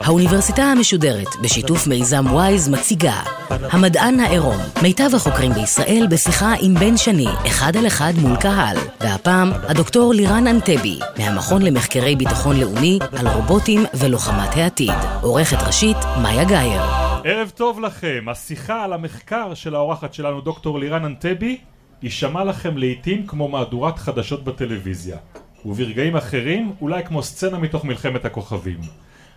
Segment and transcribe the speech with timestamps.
[0.00, 7.26] האוניברסיטה המשודרת, בשיתוף מיזם וויז, מציגה המדען העירום, מיטב החוקרים בישראל בשיחה עם בן שני,
[7.46, 8.76] אחד על אחד מול קהל.
[9.00, 14.90] והפעם, הדוקטור לירן אנטבי, מהמכון למחקרי ביטחון לאומי על רובוטים ולוחמת העתיד.
[15.22, 16.82] עורכת ראשית, מאיה גאייר.
[17.24, 21.58] ערב טוב לכם, השיחה על המחקר של האורחת שלנו, דוקטור לירן אנטבי,
[22.02, 25.16] יישמע לכם לעיתים כמו מהדורת חדשות בטלוויזיה.
[25.64, 28.80] וברגעים אחרים, אולי כמו סצנה מתוך מלחמת הכוכבים.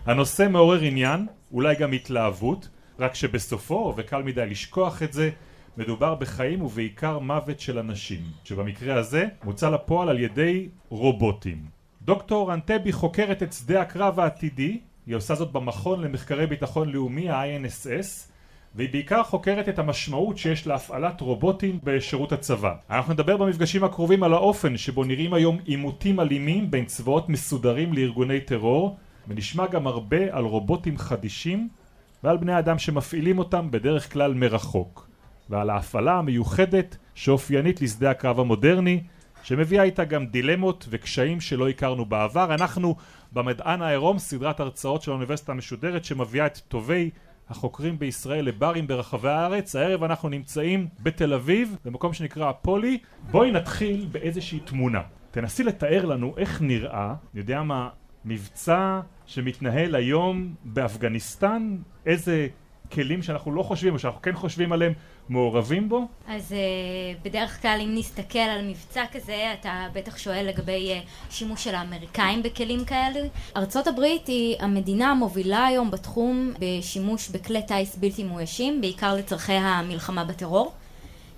[0.06, 5.30] הנושא מעורר עניין, אולי גם התלהבות, רק שבסופו, וקל מדי לשכוח את זה,
[5.76, 11.58] מדובר בחיים ובעיקר מוות של אנשים, שבמקרה הזה מוצא לפועל על ידי רובוטים.
[12.02, 18.35] דוקטור אנטבי חוקרת את שדה הקרב העתידי, היא עושה זאת במכון למחקרי ביטחון לאומי, ה-INSS,
[18.76, 22.74] והיא בעיקר חוקרת את המשמעות שיש להפעלת רובוטים בשירות הצבא.
[22.90, 28.40] אנחנו נדבר במפגשים הקרובים על האופן שבו נראים היום עימותים אלימים בין צבאות מסודרים לארגוני
[28.40, 28.96] טרור,
[29.28, 31.68] ונשמע גם הרבה על רובוטים חדישים
[32.24, 35.08] ועל בני אדם שמפעילים אותם בדרך כלל מרחוק,
[35.50, 39.02] ועל ההפעלה המיוחדת שאופיינית לשדה הקרב המודרני,
[39.42, 42.54] שמביאה איתה גם דילמות וקשיים שלא הכרנו בעבר.
[42.54, 42.96] אנחנו
[43.32, 47.10] במדען העירום, סדרת הרצאות של האוניברסיטה המשודרת שמביאה את טובי
[47.48, 49.76] החוקרים בישראל לברים ברחבי הארץ.
[49.76, 52.98] הערב אנחנו נמצאים בתל אביב, במקום שנקרא הפולי.
[53.30, 55.00] בואי נתחיל באיזושהי תמונה.
[55.30, 57.88] תנסי לתאר לנו איך נראה, אני יודע מה,
[58.24, 62.48] מבצע שמתנהל היום באפגניסטן, איזה
[62.92, 64.92] כלים שאנחנו לא חושבים או שאנחנו כן חושבים עליהם
[65.28, 66.06] מעורבים בו?
[66.28, 71.64] אז uh, בדרך כלל אם נסתכל על מבצע כזה, אתה בטח שואל לגבי uh, שימוש
[71.64, 73.20] של האמריקאים בכלים כאלה.
[73.56, 80.24] ארצות הברית היא המדינה המובילה היום בתחום בשימוש בכלי טיס בלתי מאוישים, בעיקר לצורכי המלחמה
[80.24, 80.72] בטרור.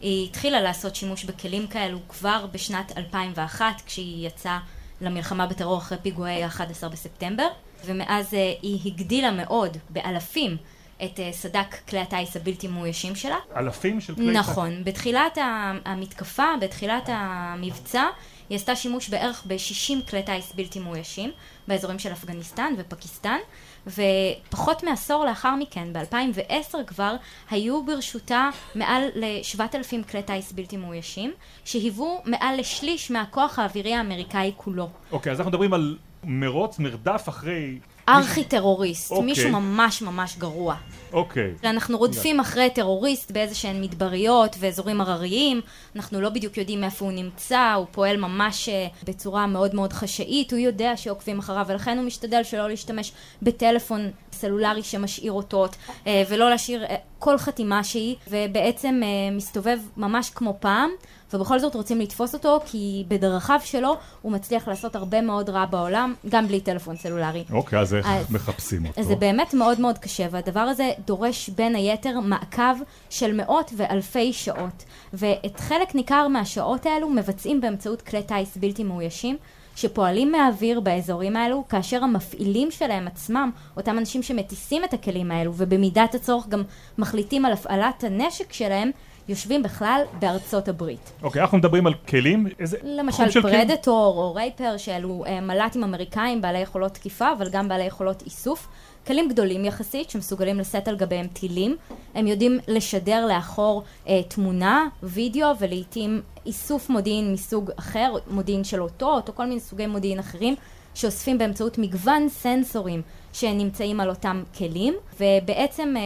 [0.01, 4.59] היא התחילה לעשות שימוש בכלים כאלו כבר בשנת 2001, כשהיא יצאה
[5.01, 7.49] למלחמה בטרור אחרי פיגועי 11 בספטמבר,
[7.85, 10.57] ומאז uh, היא הגדילה מאוד, באלפים,
[11.05, 13.37] את uh, סדק כלי הטיס הבלתי מאוישים שלה.
[13.57, 14.37] אלפים של כלי טיס?
[14.37, 14.85] נכון.
[14.85, 15.39] בתחילת
[15.85, 18.05] המתקפה, בתחילת המבצע,
[18.49, 21.31] היא עשתה שימוש בערך ב-60 כלי טיס בלתי מאוישים,
[21.69, 23.39] באזורים של אפגניסטן ופקיסטן,
[23.87, 27.17] ופחות מעשור לאחר מכן, ב-2010 כבר,
[27.51, 31.33] היו ברשותה מעל ל-7,000 כלי טיס בלתי מאוישים,
[31.65, 34.89] שהיוו מעל לשליש מהכוח האווירי האמריקאי כולו.
[35.13, 39.27] אוקיי, אז אנחנו מדברים על מרוץ, מרדף אחרי ארכי טרוריסט, אוקיי.
[39.27, 40.75] מישהו ממש ממש גרוע.
[41.13, 41.55] אוקיי.
[41.65, 45.61] אנחנו רודפים אחרי טרוריסט באיזה שהן מדבריות ואזורים הרריים,
[45.97, 50.53] אנחנו לא בדיוק יודעים איפה הוא נמצא, הוא פועל ממש אה, בצורה מאוד מאוד חשאית,
[50.53, 54.11] הוא יודע שעוקבים אחריו ולכן הוא משתדל שלא להשתמש בטלפון
[54.41, 55.77] סלולרי שמשאיר אותות
[56.07, 59.01] אה, ולא להשאיר אה, כל חתימה שהיא ובעצם
[59.33, 60.91] מסתובב ממש כמו פעם
[61.33, 66.15] ובכל זאת רוצים לתפוס אותו, כי בדרכיו שלו הוא מצליח לעשות הרבה מאוד רע בעולם,
[66.29, 67.45] גם בלי טלפון סלולרי.
[67.53, 69.03] אוקיי, אז איך מחפשים אותו?
[69.03, 72.75] זה באמת מאוד מאוד קשה, והדבר הזה דורש בין היתר מעקב
[73.11, 74.85] של מאות ואלפי שעות.
[75.13, 79.37] ואת חלק ניכר מהשעות האלו מבצעים באמצעות כלי טיס בלתי מאוישים.
[79.79, 86.15] שפועלים מהאוויר באזורים האלו, כאשר המפעילים שלהם עצמם, אותם אנשים שמטיסים את הכלים האלו, ובמידת
[86.15, 86.63] הצורך גם
[86.99, 88.91] מחליטים על הפעלת הנשק שלהם,
[89.29, 91.13] יושבים בכלל בארצות הברית.
[91.23, 96.41] אוקיי, okay, אנחנו מדברים על כלים, איזה למשל פרדטור או רייפר, שאלו uh, מל"טים אמריקאים
[96.41, 98.69] בעלי יכולות תקיפה, אבל גם בעלי יכולות איסוף.
[99.09, 101.77] כלים גדולים יחסית, שמסוגלים לשאת על גביהם טילים.
[102.15, 109.29] הם יודעים לשדר לאחור uh, תמונה, וידאו, ולעיתים איסוף מודיעין מסוג אחר, מודיעין של אותות,
[109.29, 110.55] או כל מיני סוגי מודיעין אחרים,
[110.95, 113.03] שאוספים באמצעות מגוון סנסורים
[113.33, 116.03] שנמצאים על אותם כלים, ובעצם אה,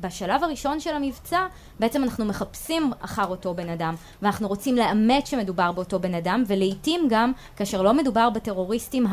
[0.00, 1.46] בשלב הראשון של המבצע,
[1.80, 7.00] בעצם אנחנו מחפשים אחר אותו בן אדם, ואנחנו רוצים לאמת שמדובר באותו בן אדם, ולעיתים
[7.10, 9.06] גם, כאשר לא מדובר בטרוריסטים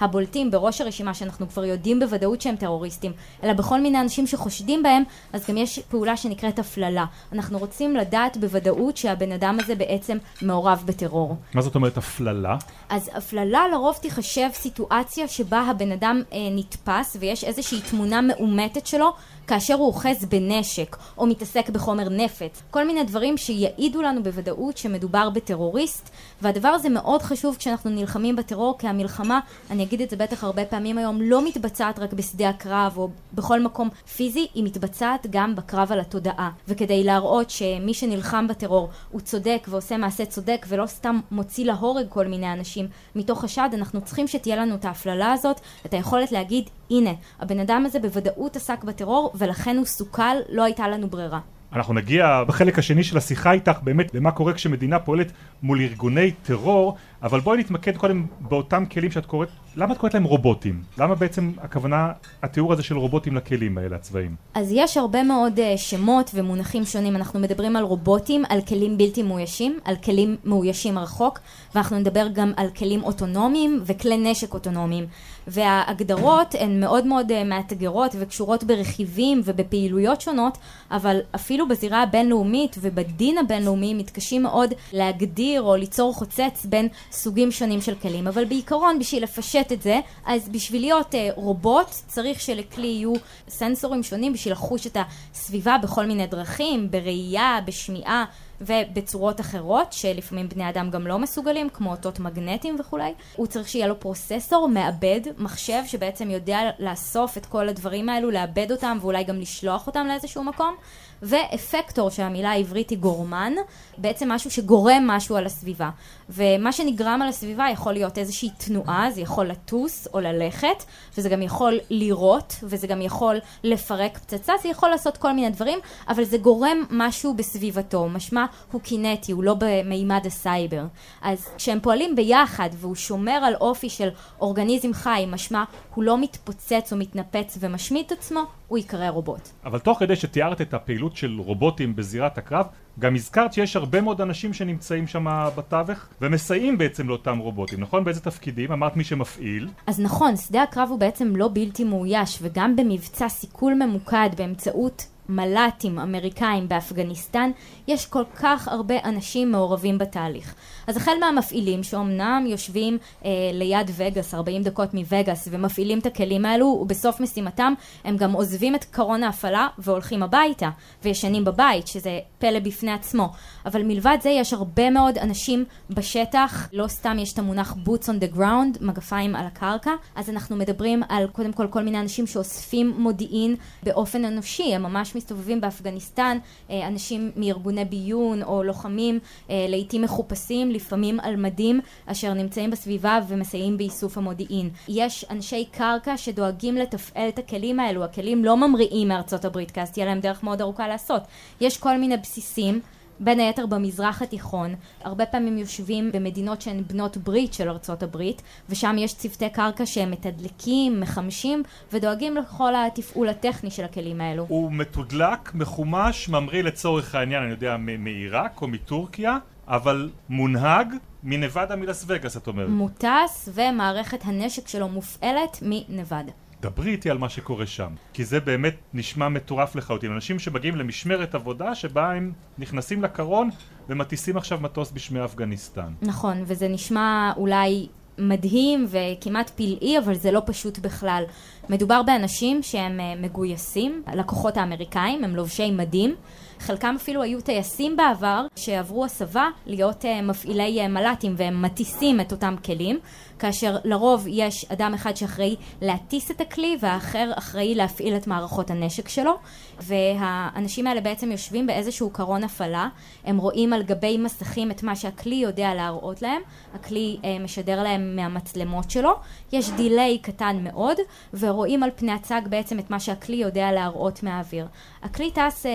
[0.00, 5.02] הבולטים בראש הרשימה, שאנחנו כבר יודעים בוודאות שהם טרוריסטים, אלא בכל מיני אנשים שחושדים בהם,
[5.32, 7.04] אז גם יש פעולה שנקראת הפללה.
[7.32, 11.36] אנחנו רוצים לדעת בוודאות שהבן אדם הזה בעצם מעורב בטרור.
[11.54, 12.56] מה זאת אומרת הפללה?
[12.88, 19.12] אז הפללה לרוב תיחשב סיטואציה שבה הבן אדם אה, נתפס ויש איזושהי תמונה מאומתת שלו
[19.50, 22.62] כאשר הוא אוחז בנשק או מתעסק בחומר נפץ.
[22.70, 26.10] כל מיני דברים שיעידו לנו בוודאות שמדובר בטרוריסט,
[26.42, 30.64] והדבר הזה מאוד חשוב כשאנחנו נלחמים בטרור, כי המלחמה, אני אגיד את זה בטח הרבה
[30.64, 35.92] פעמים היום, לא מתבצעת רק בשדה הקרב או בכל מקום פיזי, היא מתבצעת גם בקרב
[35.92, 36.50] על התודעה.
[36.68, 42.26] וכדי להראות שמי שנלחם בטרור הוא צודק ועושה מעשה צודק ולא סתם מוציא להורג כל
[42.26, 47.10] מיני אנשים מתוך חשד, אנחנו צריכים שתהיה לנו את ההפללה הזאת, את היכולת להגיד, הנה,
[47.40, 51.40] הבן אדם הזה בוודאות עסק בטרור ולכן הוא סוכל, לא הייתה לנו ברירה.
[51.72, 55.32] אנחנו נגיע בחלק השני של השיחה איתך באמת למה קורה כשמדינה פועלת
[55.62, 60.24] מול ארגוני טרור, אבל בואי נתמקד קודם באותם כלים שאת קוראת, למה את קוראת להם
[60.24, 60.82] רובוטים?
[60.98, 62.12] למה בעצם הכוונה,
[62.42, 64.36] התיאור הזה של רובוטים לכלים האלה, הצבאיים?
[64.54, 69.22] אז יש הרבה מאוד uh, שמות ומונחים שונים, אנחנו מדברים על רובוטים, על כלים בלתי
[69.22, 71.38] מאוישים, על כלים מאוישים רחוק,
[71.74, 75.06] ואנחנו נדבר גם על כלים אוטונומיים וכלי נשק אוטונומיים.
[75.46, 80.58] וההגדרות הן מאוד מאוד uh, מאתגרות וקשורות ברכיבים ובפעילויות שונות,
[80.90, 87.80] אבל אפילו בזירה הבינלאומית ובדין הבינלאומי מתקשים מאוד להגדיר או ליצור חוצץ בין סוגים שונים
[87.80, 88.26] של כלים.
[88.26, 93.12] אבל בעיקרון, בשביל לפשט את זה, אז בשביל להיות uh, רובוט צריך שלכלי יהיו
[93.48, 94.96] סנסורים שונים בשביל לחוש את
[95.32, 98.24] הסביבה בכל מיני דרכים, בראייה, בשמיעה.
[98.60, 103.12] ובצורות אחרות, שלפעמים בני אדם גם לא מסוגלים, כמו אותות מגנטיים וכולי.
[103.36, 108.70] הוא צריך שיהיה לו פרוססור, מעבד, מחשב, שבעצם יודע לאסוף את כל הדברים האלו, לעבד
[108.70, 110.74] אותם ואולי גם לשלוח אותם לאיזשהו מקום.
[111.22, 113.52] ואפקטור, שהמילה העברית היא גורמן,
[113.98, 115.90] בעצם משהו שגורם משהו על הסביבה.
[116.28, 120.84] ומה שנגרם על הסביבה יכול להיות איזושהי תנועה, זה יכול לטוס או ללכת,
[121.18, 125.78] וזה גם יכול לירות, וזה גם יכול לפרק פצצה, זה יכול לעשות כל מיני דברים,
[126.08, 130.84] אבל זה גורם משהו בסביבתו, משמע הוא קינטי, הוא לא במימד הסייבר.
[131.22, 134.08] אז כשהם פועלים ביחד והוא שומר על אופי של
[134.40, 135.64] אורגניזם חי, משמע
[135.94, 139.48] הוא לא מתפוצץ או מתנפץ ומשמיד את עצמו, הוא ייקרא רובוט.
[139.64, 142.66] אבל תוך כדי שתיארת את הפעילות של רובוטים בזירת הקרב,
[142.98, 145.26] גם הזכרת שיש הרבה מאוד אנשים שנמצאים שם
[145.56, 148.04] בתווך ומסייעים בעצם לאותם רובוטים, נכון?
[148.04, 148.72] באיזה תפקידים?
[148.72, 149.68] אמרת מי שמפעיל.
[149.86, 155.98] אז נכון, שדה הקרב הוא בעצם לא בלתי מאויש, וגם במבצע סיכול ממוקד באמצעות מל"טים
[155.98, 157.50] אמריקאים באפגניסטן,
[157.88, 160.54] יש כל כך הרבה אנשים מעורבים בתהליך.
[160.86, 166.66] אז החל מהמפעילים שאומנם יושבים אה, ליד וגאס, 40 דקות מווגאס, ומפעילים את הכלים האלו,
[166.66, 167.74] ובסוף משימתם
[168.04, 170.70] הם גם עוזבים את קרון ההפעלה והולכים הביתה,
[171.02, 173.28] וישנים בבית, שזה פלא בפני עצמו.
[173.66, 178.24] אבל מלבד זה יש הרבה מאוד אנשים בשטח, לא סתם יש את המונח boots on
[178.24, 182.94] the ground, מגפיים על הקרקע, אז אנחנו מדברים על קודם כל כל מיני אנשים שאוספים
[182.98, 186.38] מודיעין באופן אנושי, הם ממש מסתובבים באפגניסטן,
[186.70, 189.18] אה, אנשים מארגוני ביון או לוחמים,
[189.50, 194.70] אה, לעיתים מחופשים, לפעמים על מדים, אשר נמצאים בסביבה ומסייעים באיסוף המודיעין.
[194.88, 199.90] יש אנשי קרקע שדואגים לתפעל את הכלים האלו, הכלים לא ממריאים מארצות הברית, כי אז
[199.90, 201.22] תהיה להם דרך מאוד ארוכה לעשות.
[201.60, 202.80] יש כל מיני בסיסים.
[203.22, 204.74] בין היתר במזרח התיכון,
[205.04, 210.10] הרבה פעמים יושבים במדינות שהן בנות ברית של ארצות הברית, ושם יש צוותי קרקע שהם
[210.10, 211.62] מתדלקים, מחמשים,
[211.92, 214.46] ודואגים לכל התפעול הטכני של הכלים האלו.
[214.48, 219.38] הוא מתודלק, מחומש, ממריא לצורך העניין, אני יודע, מעיראק או מטורקיה,
[219.70, 222.68] אבל מונהג מנבדה מלס וגאס, את אומרת.
[222.68, 226.32] מוטס, ומערכת הנשק שלו מופעלת מנבדה.
[226.62, 230.12] דברי איתי על מה שקורה שם, כי זה באמת נשמע מטורף לחלוטין.
[230.12, 233.50] אנשים שמגיעים למשמרת עבודה שבה הם נכנסים לקרון
[233.88, 235.92] ומטיסים עכשיו מטוס בשמי אפגניסטן.
[236.02, 237.88] נכון, וזה נשמע אולי
[238.18, 241.24] מדהים וכמעט פלאי, אבל זה לא פשוט בכלל.
[241.68, 246.14] מדובר באנשים שהם אה, מגויסים, הלקוחות האמריקאים, הם לובשי מדים.
[246.60, 252.32] חלקם אפילו היו טייסים בעבר שעברו הסבה להיות uh, מפעילי uh, מל"טים והם מטיסים את
[252.32, 252.98] אותם כלים
[253.38, 259.08] כאשר לרוב יש אדם אחד שאחראי להטיס את הכלי והאחר אחראי להפעיל את מערכות הנשק
[259.08, 259.32] שלו.
[259.78, 262.88] והאנשים האלה בעצם יושבים באיזשהו קרון הפעלה
[263.24, 266.42] הם רואים על גבי מסכים את מה שהכלי יודע להראות להם
[266.74, 269.12] הכלי uh, משדר להם מהמצלמות שלו.
[269.52, 270.96] יש דיליי קטן מאוד
[271.34, 274.66] ורואים על פני הצג בעצם את מה שהכלי יודע להראות מהאוויר.
[275.02, 275.66] הכלי טס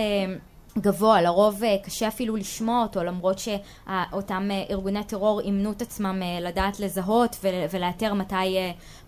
[0.78, 6.20] גבוה, לרוב אה, קשה אפילו לשמוע אותו למרות שאותם אה, ארגוני טרור אימנו את עצמם
[6.22, 8.56] אה, לדעת לזהות ולאתר מתי,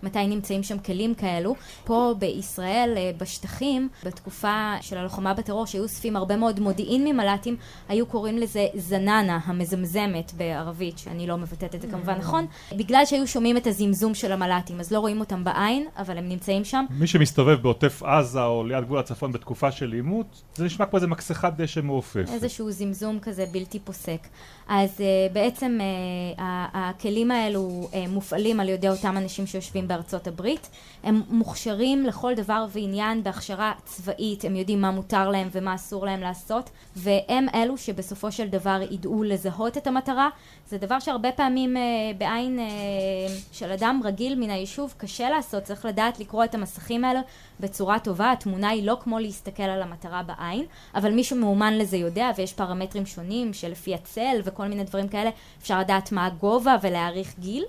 [0.03, 1.55] מתי נמצאים שם כלים כאלו.
[1.83, 7.55] פה בישראל, בשטחים, בתקופה של הלוחמה בטרור שהיו אוספים הרבה מאוד מודיעין ממל"טים,
[7.89, 12.19] היו קוראים לזה זננה המזמזמת בערבית, שאני לא מבטאת את זה כמובן mm.
[12.19, 12.45] נכון,
[12.77, 16.63] בגלל שהיו שומעים את הזמזום של המל"טים, אז לא רואים אותם בעין, אבל הם נמצאים
[16.63, 16.85] שם.
[16.89, 21.07] מי שמסתובב בעוטף עזה או ליד גבול הצפון בתקופה של עימות, זה נשמע כמו איזה
[21.07, 22.25] מכסחת דשא מעופף.
[22.33, 24.27] איזשהו זמזום כזה בלתי פוסק.
[24.71, 26.41] אז uh, בעצם uh,
[26.73, 30.69] הכלים האלו uh, מופעלים על ידי אותם אנשים שיושבים בארצות הברית.
[31.03, 36.19] הם מוכשרים לכל דבר ועניין בהכשרה צבאית, הם יודעים מה מותר להם ומה אסור להם
[36.19, 40.29] לעשות, והם אלו שבסופו של דבר ידעו לזהות את המטרה.
[40.67, 41.79] זה דבר שהרבה פעמים uh,
[42.17, 47.21] בעין uh, של אדם רגיל מן היישוב קשה לעשות, צריך לדעת לקרוא את המסכים האלה
[47.59, 48.31] בצורה טובה.
[48.31, 53.05] התמונה היא לא כמו להסתכל על המטרה בעין, אבל מי שמאומן לזה יודע, ויש פרמטרים
[53.05, 55.29] שונים שלפי הצל וכל מיני דברים כאלה,
[55.61, 57.65] אפשר לדעת מה הגובה ולהעריך גיל.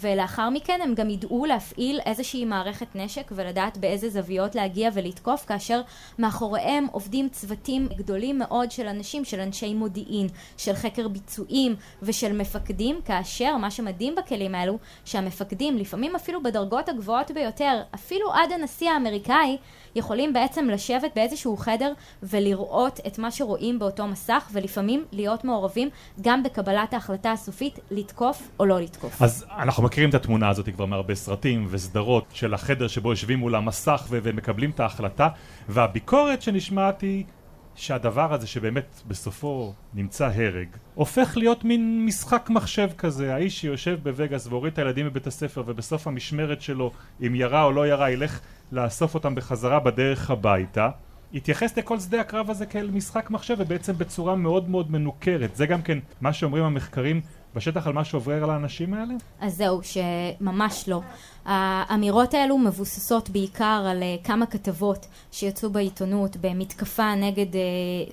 [0.00, 5.80] ולאחר מכן הם גם ידעו להפעיל איזושהי מערכת נשק ולדעת באיזה זוויות להגיע ולתקוף, כאשר
[6.18, 13.00] מאחוריהם עובדים צוותים גדולים מאוד של אנשים, של אנשי מודיעין, של חקר ביצועים ושל מפקדים,
[13.04, 19.56] כאשר מה שמדהים בכלים האלו, שהמפקדים, לפעמים אפילו בדרגות הגבוהות ביותר, אפילו עד הנשיא האמריקאי,
[19.96, 25.88] יכולים בעצם לשבת באיזשהו חדר ולראות את מה שרואים באותו מסך, ולפעמים להיות מעורבים
[26.20, 29.22] גם בקבלת ההחלטה הסופית לתקוף או לא לתקוף.
[29.22, 33.54] אז אנחנו מכירים את התמונה הזאת כבר מהרבה סרטים וסדרות של החדר שבו יושבים מול
[33.54, 35.28] המסך ומקבלים את ההחלטה,
[35.68, 37.24] והביקורת שנשמעת היא
[37.76, 44.46] שהדבר הזה שבאמת בסופו נמצא הרג, הופך להיות מין משחק מחשב כזה, האיש שיושב בווגאס
[44.46, 46.92] והוריד את הילדים מבית הספר ובסוף המשמרת שלו,
[47.26, 48.40] אם ירה או לא ירה, ילך
[48.72, 50.90] לאסוף אותם בחזרה בדרך הביתה.
[51.34, 55.56] התייחס לכל שדה הקרב הזה כאל משחק מחשב ובעצם בצורה מאוד מאוד מנוכרת.
[55.56, 57.20] זה גם כן מה שאומרים המחקרים
[57.54, 59.14] בשטח על מה שעובר על האנשים האלה?
[59.40, 61.00] אז זהו, שממש לא.
[61.46, 67.60] האמירות האלו מבוססות בעיקר על אה, כמה כתבות שיצאו בעיתונות במתקפה נגד אה,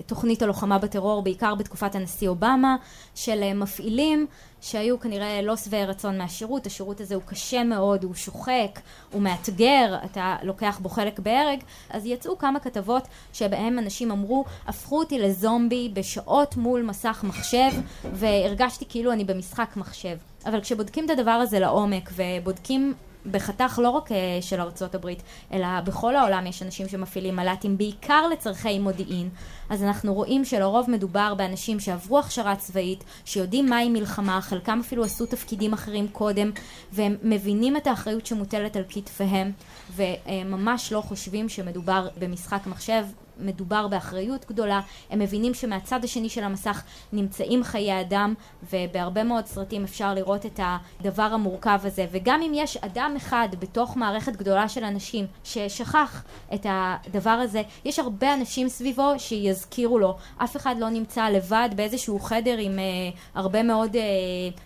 [0.06, 2.76] תוכנית הלוחמה בטרור, בעיקר בתקופת הנשיא אובמה,
[3.14, 4.26] של אה, מפעילים
[4.64, 8.80] שהיו כנראה לא שבעי רצון מהשירות, השירות הזה הוא קשה מאוד, הוא שוחק,
[9.12, 11.58] הוא מאתגר, אתה לוקח בו חלק בהרג,
[11.90, 13.02] אז יצאו כמה כתבות
[13.32, 17.70] שבהם אנשים אמרו, הפכו אותי לזומבי בשעות מול מסך מחשב,
[18.12, 20.16] והרגשתי כאילו אני במשחק מחשב.
[20.46, 22.94] אבל כשבודקים את הדבר הזה לעומק ובודקים
[23.30, 28.28] בחתך לא רק אה, של ארצות הברית, אלא בכל העולם יש אנשים שמפעילים מל"טים בעיקר
[28.28, 29.28] לצורכי מודיעין.
[29.70, 35.26] אז אנחנו רואים שלרוב מדובר באנשים שעברו הכשרה צבאית, שיודעים מהי מלחמה, חלקם אפילו עשו
[35.26, 36.50] תפקידים אחרים קודם,
[36.92, 39.52] והם מבינים את האחריות שמוטלת על כתפיהם,
[39.96, 43.04] וממש לא חושבים שמדובר במשחק מחשב.
[43.38, 48.34] מדובר באחריות גדולה, הם מבינים שמהצד השני של המסך נמצאים חיי אדם,
[48.72, 53.96] ובהרבה מאוד סרטים אפשר לראות את הדבר המורכב הזה, וגם אם יש אדם אחד בתוך
[53.96, 56.24] מערכת גדולה של אנשים ששכח
[56.54, 60.16] את הדבר הזה, יש הרבה אנשים סביבו שיזכירו לו.
[60.36, 63.98] אף אחד לא נמצא לבד באיזשהו חדר עם uh, הרבה מאוד uh,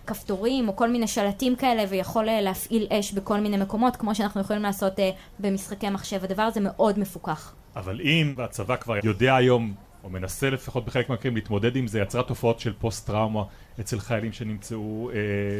[0.06, 4.40] כפתורים או כל מיני שלטים כאלה ויכול uh, להפעיל אש בכל מיני מקומות, כמו שאנחנו
[4.40, 5.02] יכולים לעשות uh,
[5.38, 6.24] במשחקי מחשב.
[6.24, 7.54] הדבר הזה מאוד מפוקח.
[7.78, 12.22] אבל אם הצבא כבר יודע היום, או מנסה לפחות בחלק מהמקרים להתמודד עם זה, יצרה
[12.22, 13.42] תופעות של פוסט-טראומה
[13.80, 15.16] אצל חיילים שנמצאו אה,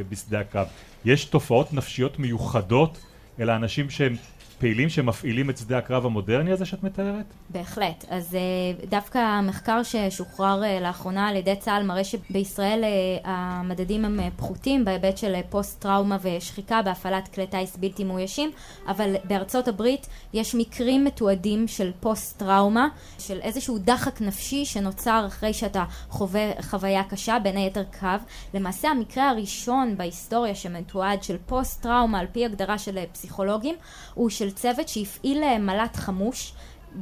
[0.08, 0.66] בשדה הקרב.
[1.04, 2.98] יש תופעות נפשיות מיוחדות
[3.40, 4.16] אל האנשים שהם
[4.58, 7.24] פעילים שמפעילים את שדה הקרב המודרני הזה שאת מתארת?
[7.50, 8.04] בהחלט.
[8.08, 8.40] אז אה,
[8.88, 12.88] דווקא המחקר ששוחרר אה, לאחרונה על ידי צה"ל מראה שבישראל אה,
[13.24, 18.50] המדדים הם פחותים בהיבט של פוסט-טראומה ושחיקה בהפעלת כלי טיס בלתי מאוישים,
[18.88, 22.88] אבל בארצות הברית יש מקרים מתועדים של פוסט-טראומה,
[23.18, 28.20] של איזשהו דחק נפשי שנוצר אחרי שאתה חווה חוויה קשה, בין היתר קרב.
[28.54, 33.74] למעשה המקרה הראשון בהיסטוריה שמתועד של פוסט-טראומה על פי הגדרה של פסיכולוגים
[34.14, 36.52] הוא של של צוות שהפעיל אה, מל"ט חמוש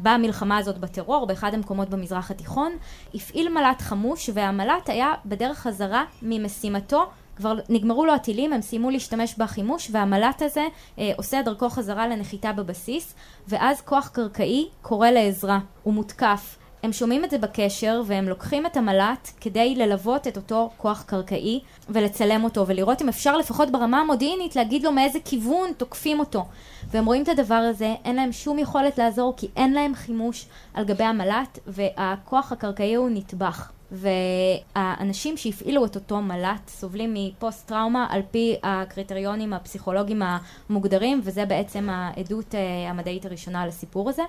[0.03, 2.73] במלחמה הזאת בטרור, באחד המקומות במזרח התיכון,
[3.15, 7.07] הפעיל מל"ט חמוש והמל"ט היה בדרך חזרה ממשימתו.
[7.37, 10.67] כבר נגמרו לו הטילים, הם סיימו להשתמש בחימוש והמל"ט הזה
[10.99, 13.15] אה, עושה דרכו חזרה לנחיתה בבסיס.
[13.49, 18.77] ואז כוח קרקעי קורא לעזרה, הוא מותקף הם שומעים את זה בקשר והם לוקחים את
[18.77, 24.57] המל"ט כדי ללוות את אותו כוח קרקעי ולצלם אותו ולראות אם אפשר לפחות ברמה המודיעינית
[24.57, 26.45] להגיד לו מאיזה כיוון תוקפים אותו.
[26.91, 30.85] והם רואים את הדבר הזה, אין להם שום יכולת לעזור כי אין להם חימוש על
[30.85, 33.73] גבי המל"ט והכוח הקרקעי הוא נטבח.
[33.93, 41.89] והאנשים שהפעילו את אותו מל"ט סובלים מפוסט טראומה על פי הקריטריונים הפסיכולוגיים המוגדרים וזה בעצם
[41.91, 44.23] העדות אה, המדעית הראשונה לסיפור הזה.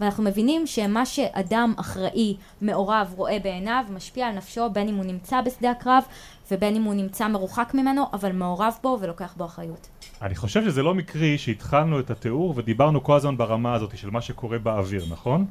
[0.00, 5.40] ואנחנו מבינים שמה שאדם אחראי, מעורב, רואה בעיניו, משפיע על נפשו בין אם הוא נמצא
[5.40, 6.02] בשדה הקרב
[6.50, 9.88] ובין אם הוא נמצא מרוחק ממנו, אבל מעורב בו ולוקח בו אחריות.
[10.22, 14.20] אני חושב שזה לא מקרי שהתחלנו את התיאור ודיברנו כל הזמן ברמה הזאת של מה
[14.20, 15.46] שקורה באוויר, נכון?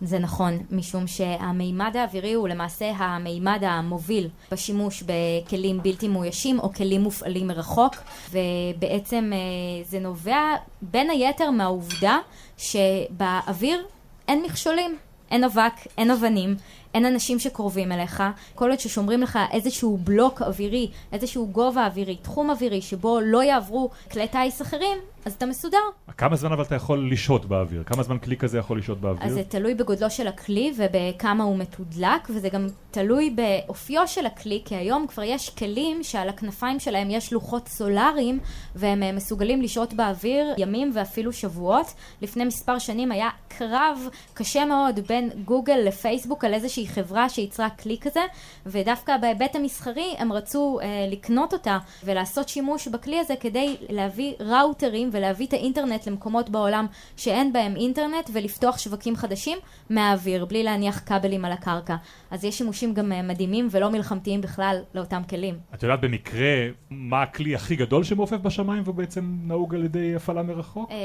[0.00, 7.00] זה נכון, משום שהמימד האווירי הוא למעשה המימד המוביל בשימוש בכלים בלתי מאוישים או כלים
[7.00, 7.94] מופעלים מרחוק,
[8.30, 9.38] ובעצם אה,
[9.84, 10.40] זה נובע
[10.82, 12.18] בין היתר מהעובדה
[12.58, 13.86] שבאוויר
[14.28, 14.96] אין מכשולים,
[15.30, 16.56] אין אבק, אין אבנים,
[16.98, 18.22] אין אנשים שקרובים אליך,
[18.54, 23.90] כל עוד ששומרים לך איזשהו בלוק אווירי, איזשהו גובה אווירי, תחום אווירי שבו לא יעברו
[24.12, 25.78] כלי טיס אחרים, אז אתה מסודר.
[26.16, 27.82] כמה זמן אבל אתה יכול לשהות באוויר?
[27.86, 29.22] כמה זמן כלי כזה יכול לשהות באוויר?
[29.22, 34.62] אז זה תלוי בגודלו של הכלי ובכמה הוא מתודלק, וזה גם תלוי באופיו של הכלי,
[34.64, 38.38] כי היום כבר יש כלים שעל הכנפיים שלהם יש לוחות סולאריים,
[38.74, 41.86] והם אה, מסוגלים לשהות באוויר ימים ואפילו שבועות.
[42.22, 47.98] לפני מספר שנים היה קרב קשה מאוד בין גוגל לפייסבוק על איזושהי חברה שייצרה כלי
[48.00, 48.20] כזה,
[48.66, 55.10] ודווקא בהיבט המסחרי הם רצו אה, לקנות אותה ולעשות שימוש בכלי הזה כדי להביא ראוטרים
[55.12, 59.58] ולהביא את האינטרנט למקומות בעולם שאין בהם אינטרנט ולפתוח שווקים חדשים
[59.90, 61.96] מהאוויר, בלי להניח כבלים על הקרקע.
[62.30, 65.58] אז יש שימושים גם אה, מדהימים ולא מלחמתיים בכלל לאותם כלים.
[65.74, 70.42] את יודעת במקרה מה הכלי הכי גדול שמעופף בשמיים והוא בעצם נהוג על ידי הפעלה
[70.42, 70.90] מרחוק?
[70.90, 70.96] אה,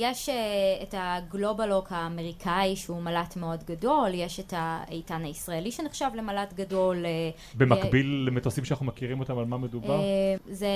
[0.00, 0.34] יש אה,
[0.82, 7.04] את הגלובלוק האמריקאי שהוא מל"ט מאוד גדול, יש את האיתן הישראלי שנחשב למל"ט גדול.
[7.54, 10.00] במקביל למטוסים שאנחנו מכירים אותם, על מה מדובר?
[10.50, 10.66] זה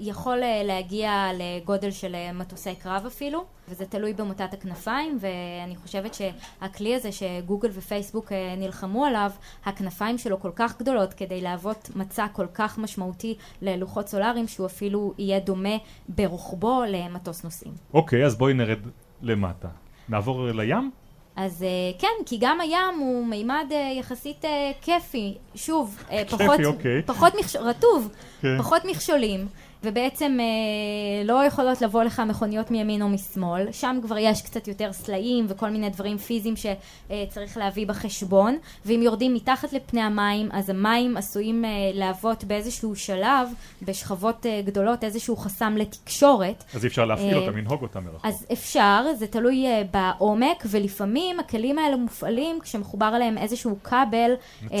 [0.00, 7.12] יכול להגיע לגודל של מטוסי קרב אפילו, וזה תלוי במוטת הכנפיים, ואני חושבת שהכלי הזה
[7.12, 9.30] שגוגל ופייסבוק נלחמו עליו,
[9.66, 15.14] הכנפיים שלו כל כך גדולות כדי להוות מצע כל כך משמעותי ללוחות סולאריים, שהוא אפילו
[15.18, 15.76] יהיה דומה
[16.08, 17.72] ברוחבו למטוס נוסעים.
[17.94, 18.78] אוקיי, okay, אז בואי נרד
[19.22, 19.68] למטה.
[20.08, 20.90] נעבור לים?
[21.36, 24.48] אז uh, כן, כי גם הים הוא מימד uh, יחסית uh,
[24.80, 27.02] כיפי, שוב, פחות, כיפי, אוקיי.
[27.02, 27.56] פחות מכש...
[27.56, 28.42] רטוב, okay.
[28.42, 28.58] כן.
[28.58, 29.46] פחות מכשולים.
[29.84, 34.92] ובעצם אה, לא יכולות לבוא לך מכוניות מימין או משמאל, שם כבר יש קצת יותר
[34.92, 41.16] סלעים וכל מיני דברים פיזיים שצריך להביא בחשבון, ואם יורדים מתחת לפני המים, אז המים
[41.16, 43.48] עשויים אה, להוות באיזשהו שלב,
[43.82, 46.64] בשכבות אה, גדולות, איזשהו חסם לתקשורת.
[46.74, 48.20] אז אי אפשר להפעיל אה, אותם, לנהוג אותם מרחוק.
[48.26, 54.30] אז אפשר, זה תלוי אה, בעומק, ולפעמים הכלים האלה מופעלים כשמחובר אליהם איזשהו כבל,
[54.72, 54.78] אה,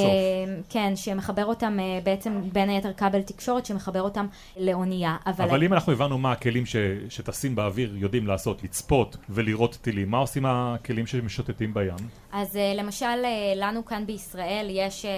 [0.68, 4.26] כן, שמחבר אותם אה, בעצם בין היתר כבל תקשורת שמחבר אותם
[4.56, 4.85] לאונייה.
[4.86, 5.16] אונייה.
[5.26, 5.44] אבל...
[5.44, 6.76] אבל אם אנחנו הבנו מה הכלים ש...
[7.08, 12.08] שטסים באוויר יודעים לעשות, לצפות ולירות טילים, מה עושים הכלים שמשוטטים בים?
[12.32, 15.10] אז אה, למשל, אה, לנו כאן בישראל יש אה,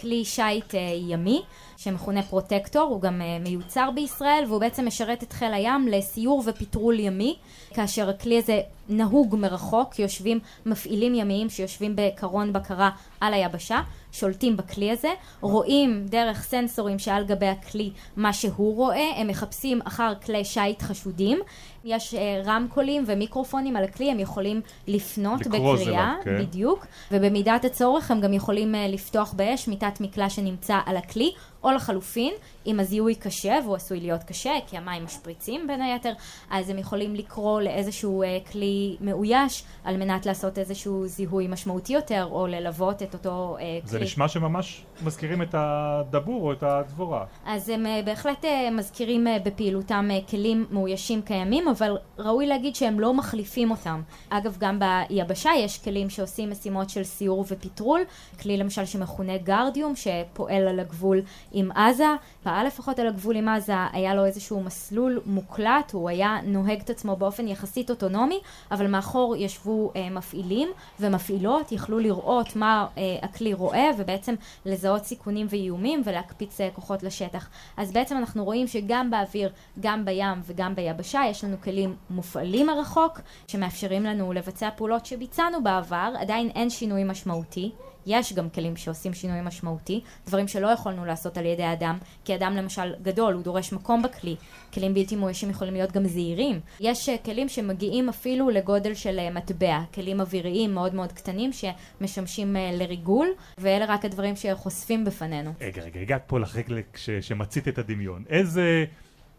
[0.00, 0.74] כלי שיט
[1.08, 1.42] ימי.
[1.76, 7.36] שמכונה פרוטקטור, הוא גם מיוצר בישראל והוא בעצם משרת את חיל הים לסיור ופטרול ימי,
[7.74, 13.80] כאשר הכלי הזה נהוג מרחוק, יושבים מפעילים ימיים שיושבים בקרון בקרה על היבשה,
[14.12, 15.08] שולטים בכלי הזה,
[15.40, 21.38] רואים דרך סנסורים שעל גבי הכלי מה שהוא רואה, הם מחפשים אחר כלי שיט חשודים,
[21.84, 26.38] יש uh, רמקולים ומיקרופונים על הכלי, הם יכולים לפנות בקריאה, כן.
[26.38, 31.32] בדיוק, ובמידת הצורך הם גם יכולים uh, לפתוח באש מיטת מקלע שנמצא על הכלי,
[31.64, 32.34] או לחלופין,
[32.66, 36.12] אם הזיהוי קשה, והוא עשוי להיות קשה, כי המים משפריצים בין היתר,
[36.50, 42.28] אז הם יכולים לקרוא לאיזשהו uh, כלי מאויש, על מנת לעשות איזשהו זיהוי משמעותי יותר,
[42.30, 43.90] או ללוות את אותו uh, כלי.
[43.90, 47.24] זה נשמע שממש מזכירים את הדבור או את הדבורה.
[47.46, 52.74] אז הם uh, בהחלט uh, מזכירים uh, בפעילותם uh, כלים מאוישים קיימים, אבל ראוי להגיד
[52.74, 54.02] שהם לא מחליפים אותם.
[54.28, 58.00] אגב, גם ביבשה יש כלים שעושים משימות של סיור ופטרול,
[58.40, 62.06] כלי למשל שמכונה גרדיום, שפועל על הגבול עם עזה,
[62.42, 66.90] פעל לפחות על הגבול עם עזה, היה לו איזשהו מסלול מוקלט, הוא היה נוהג את
[66.90, 70.68] עצמו באופן יחסית אוטונומי, אבל מאחור ישבו אה, מפעילים
[71.00, 74.34] ומפעילות, יכלו לראות מה אה, הכלי רואה ובעצם
[74.66, 77.48] לזהות סיכונים ואיומים ולהקפיץ אה, כוחות לשטח.
[77.76, 83.20] אז בעצם אנחנו רואים שגם באוויר, גם בים וגם ביבשה יש לנו כלים מופעלים מרחוק,
[83.48, 87.72] שמאפשרים לנו לבצע פעולות שביצענו בעבר, עדיין אין שינוי משמעותי.
[88.06, 92.56] יש גם כלים שעושים שינוי משמעותי, דברים שלא יכולנו לעשות על ידי אדם, כי אדם
[92.56, 94.36] למשל גדול, הוא דורש מקום בכלי.
[94.74, 96.60] כלים בלתי מאוישים יכולים להיות גם זעירים.
[96.80, 102.56] יש uh, כלים שמגיעים אפילו לגודל של uh, מטבע, כלים אוויריים מאוד מאוד קטנים שמשמשים
[102.56, 105.52] uh, לריגול, ואלה רק הדברים שחושפים בפנינו.
[105.60, 108.24] רגע, רגע, הגעת פה לחלק שמצית את הדמיון.
[108.28, 108.84] איזה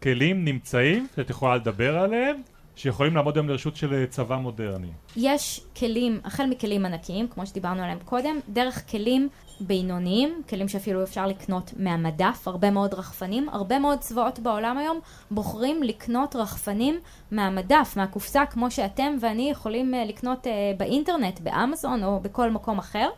[0.04, 2.36] כלים נמצאים שאת יכולה לדבר עליהם
[2.76, 4.90] שיכולים לעמוד היום לרשות של אה, צבא מודרני.
[5.16, 9.28] יש כלים, החל מכלים ענקיים, כמו שדיברנו עליהם קודם, דרך כלים
[9.60, 15.82] בינוניים, כלים שאפילו אפשר לקנות מהמדף, הרבה מאוד רחפנים, הרבה מאוד צבאות בעולם היום בוחרים
[15.82, 22.50] לקנות רחפנים מהמדף, מהקופסה, כמו שאתם ואני יכולים אה, לקנות אה, באינטרנט, באמזון או בכל
[22.50, 23.08] מקום אחר.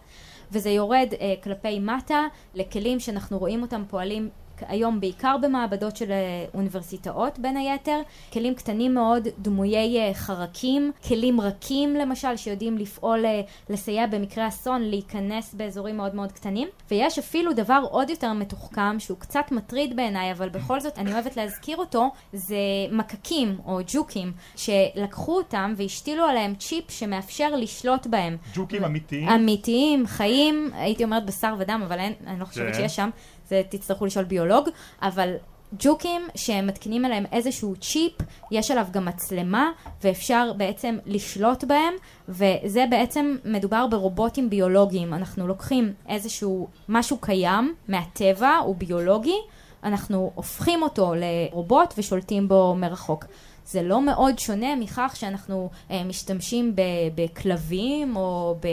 [0.53, 2.23] וזה יורד uh, כלפי מטה
[2.55, 4.29] לכלים שאנחנו רואים אותם פועלים
[4.69, 8.01] היום בעיקר במעבדות של אה, אוניברסיטאות בין היתר,
[8.33, 13.41] כלים קטנים מאוד, דמויי אה, חרקים, כלים רכים למשל שיודעים לפעול, אה,
[13.71, 19.19] לסייע במקרה אסון, להיכנס באזורים מאוד מאוד קטנים, ויש אפילו דבר עוד יותר מתוחכם שהוא
[19.19, 22.57] קצת מטריד בעיניי, אבל בכל זאת אני אוהבת להזכיר אותו, זה
[22.93, 28.37] מקקים או ג'וקים, שלקחו אותם והשתילו עליהם צ'יפ שמאפשר לשלוט בהם.
[28.55, 29.29] ג'וקים אמיתיים?
[29.29, 32.75] אמיתיים, חיים, הייתי אומרת בשר ודם, אבל אין, אני לא חושבת כן.
[32.75, 33.11] שיש שם.
[33.49, 34.69] זה תצטרכו לשאול ביולוג,
[35.03, 35.35] אבל
[35.79, 38.13] ג'וקים שמתקינים עליהם איזשהו צ'יפ,
[38.51, 39.71] יש עליו גם מצלמה
[40.05, 41.95] ואפשר בעצם לשלוט בהם
[42.29, 45.15] וזה בעצם מדובר ברובוטים ביולוגיים.
[45.15, 49.37] אנחנו לוקחים איזשהו משהו קיים מהטבע, הוא ביולוגי,
[49.85, 53.25] אנחנו הופכים אותו לרובוט ושולטים בו מרחוק.
[53.67, 56.75] זה לא מאוד שונה מכך שאנחנו אה, משתמשים
[57.15, 58.67] בכלבים, או ב...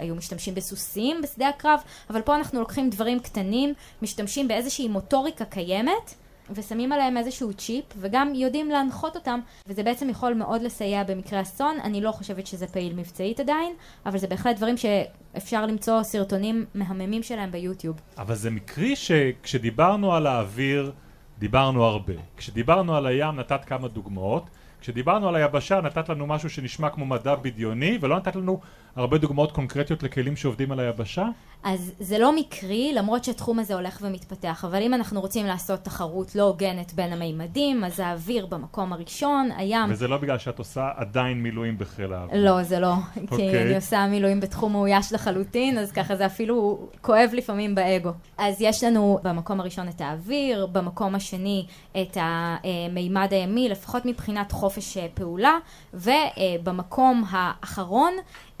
[0.00, 6.14] היו משתמשים בסוסים בשדה הקרב, אבל פה אנחנו לוקחים דברים קטנים, משתמשים באיזושהי מוטוריקה קיימת.
[6.50, 11.76] ושמים עליהם איזשהו צ'יפ, וגם יודעים להנחות אותם, וזה בעצם יכול מאוד לסייע במקרה אסון.
[11.84, 13.72] אני לא חושבת שזה פעיל מבצעית עדיין,
[14.06, 17.96] אבל זה בהחלט דברים שאפשר למצוא סרטונים מהממים שלהם ביוטיוב.
[18.18, 20.92] אבל זה מקרי שכשדיברנו על האוויר,
[21.38, 22.12] דיברנו הרבה.
[22.36, 24.50] כשדיברנו על הים נתת כמה דוגמאות.
[24.80, 28.60] כשדיברנו על היבשה נתת לנו משהו שנשמע כמו מדע בדיוני ולא נתת לנו
[28.96, 31.28] הרבה דוגמאות קונקרטיות לכלים שעובדים על היבשה?
[31.62, 36.34] אז זה לא מקרי, למרות שהתחום הזה הולך ומתפתח, אבל אם אנחנו רוצים לעשות תחרות
[36.34, 39.90] לא הוגנת בין המימדים, אז האוויר במקום הראשון, הים...
[39.90, 42.44] וזה לא בגלל שאת עושה עדיין מילואים בחיל האוויר.
[42.44, 42.94] לא, זה לא.
[42.94, 43.14] Okay.
[43.14, 43.62] כי אוקיי.
[43.62, 48.10] אני עושה מילואים בתחום מאויש לחלוטין, אז ככה זה אפילו כואב לפעמים באגו.
[48.38, 51.66] אז יש לנו במקום הראשון את האוויר, במקום השני
[52.02, 55.58] את המימד הימי, לפחות מבחינת חופש פעולה,
[55.94, 58.12] ובמקום האחרון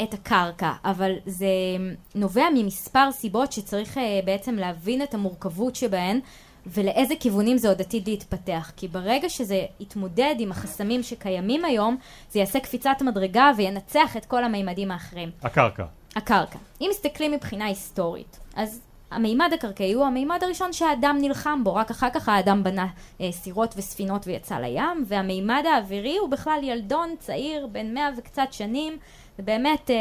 [0.02, 1.46] את הקרקע, אבל זה
[2.14, 6.20] נובע ממספר סיבות שצריך אה, בעצם להבין את המורכבות שבהן
[6.66, 8.72] ולאיזה כיוונים זה עוד עתיד להתפתח.
[8.76, 11.96] כי ברגע שזה יתמודד עם החסמים שקיימים היום,
[12.30, 15.30] זה יעשה קפיצת מדרגה וינצח את כל המימדים האחרים.
[15.42, 15.84] הקרקע.
[16.16, 16.58] הקרקע.
[16.80, 18.80] אם מסתכלים מבחינה היסטורית, אז
[19.10, 22.86] המימד הקרקעי הוא המימד הראשון שהאדם נלחם בו, רק אחר כך האדם בנה
[23.20, 28.98] אה, סירות וספינות ויצא לים, והמימד האווירי הוא בכלל ילדון צעיר בן מאה וקצת שנים,
[29.38, 29.96] זה באמת אה,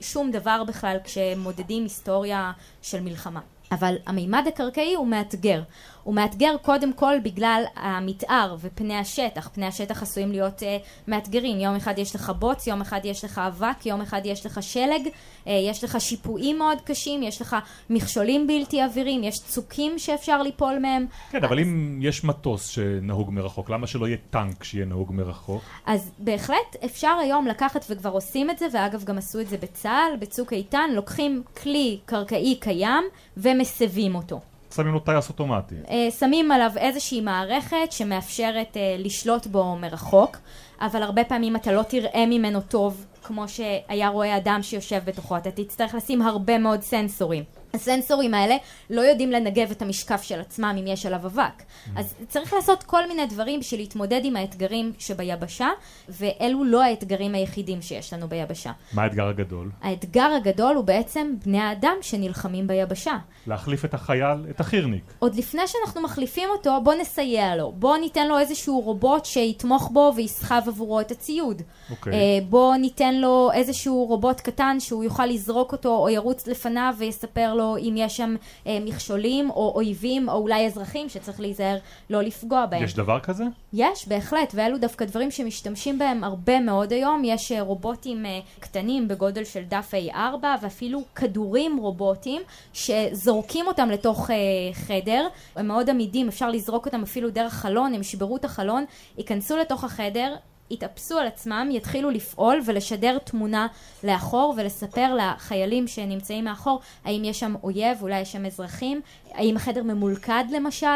[0.00, 3.40] שום דבר בכלל כשמודדים היסטוריה של מלחמה.
[3.72, 5.62] אבל המימד הקרקעי הוא מאתגר.
[6.02, 9.50] הוא מאתגר קודם כל בגלל המתאר ופני השטח.
[9.54, 10.64] פני השטח עשויים להיות uh,
[11.08, 11.60] מאתגרים.
[11.60, 15.06] יום אחד יש לך בוץ, יום אחד יש לך אבק, יום אחד יש לך שלג,
[15.06, 17.56] uh, יש לך שיפועים מאוד קשים, יש לך
[17.90, 21.06] מכשולים בלתי אווירים, יש צוקים שאפשר ליפול מהם.
[21.30, 21.44] כן, אז...
[21.44, 25.62] אבל אם יש מטוס שנהוג מרחוק, למה שלא יהיה טנק שיהיה נהוג מרחוק?
[25.86, 30.16] אז בהחלט אפשר היום לקחת, וכבר עושים את זה, ואגב גם עשו את זה בצה"ל,
[30.18, 33.04] בצוק איתן, לוקחים כלי קרקעי קיים
[33.36, 34.40] ומסבים אותו.
[34.74, 35.74] שמים לו טייס אוטומטי.
[35.86, 40.36] Uh, שמים עליו איזושהי מערכת שמאפשרת uh, לשלוט בו מרחוק,
[40.80, 45.50] אבל הרבה פעמים אתה לא תראה ממנו טוב כמו שהיה רואה אדם שיושב בתוכו, אתה
[45.50, 47.44] תצטרך לשים הרבה מאוד סנסורים.
[47.74, 48.56] הסנסורים האלה
[48.90, 51.42] לא יודעים לנגב את המשקף של עצמם אם יש עליו אבק.
[51.42, 52.00] Mm-hmm.
[52.00, 55.68] אז צריך לעשות כל מיני דברים בשביל להתמודד עם האתגרים שביבשה,
[56.08, 58.72] ואלו לא האתגרים היחידים שיש לנו ביבשה.
[58.92, 59.70] מה האתגר הגדול?
[59.82, 63.16] האתגר הגדול הוא בעצם בני האדם שנלחמים ביבשה.
[63.46, 65.04] להחליף את החייל, את החירניק.
[65.18, 67.72] עוד לפני שאנחנו מחליפים אותו, בוא נסייע לו.
[67.72, 71.60] בוא ניתן לו איזשהו רובוט שיתמוך בו ויסחב עבורו את הציוד.
[71.60, 71.90] Okay.
[71.90, 72.12] אוקיי.
[72.12, 77.54] אה, בוא ניתן לו איזשהו רובוט קטן שהוא יוכל לזרוק אותו או ירוץ לפניו ויספר
[77.54, 78.34] לו לו אם יש שם
[78.66, 81.76] אה, מכשולים או אויבים או אולי אזרחים שצריך להיזהר
[82.10, 82.84] לא לפגוע בהם.
[82.84, 83.44] יש דבר כזה?
[83.72, 87.22] יש, בהחלט, ואלו דווקא דברים שמשתמשים בהם הרבה מאוד היום.
[87.24, 92.42] יש אה, רובוטים אה, קטנים בגודל של דף A4 ואפילו כדורים רובוטיים
[92.72, 94.36] שזורקים אותם לתוך אה,
[94.72, 95.26] חדר.
[95.56, 98.84] הם מאוד עמידים, אפשר לזרוק אותם אפילו דרך חלון, הם ישברו את החלון,
[99.18, 100.34] ייכנסו לתוך החדר,
[100.70, 103.66] יתאפסו על עצמם, יתחילו לפעול ולשדר תמונה
[104.04, 109.00] לאחור ולספר לחיילים שנמצאים מאחור האם יש שם אויב, אולי יש שם אזרחים,
[109.32, 110.86] האם החדר ממולכד למשל,